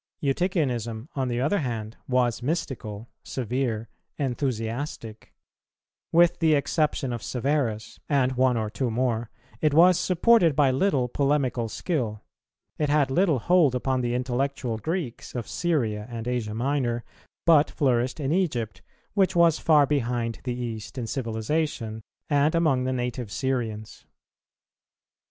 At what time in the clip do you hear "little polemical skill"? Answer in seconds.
10.71-12.23